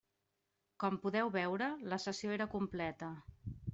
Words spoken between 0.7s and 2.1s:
Com podeu veure, la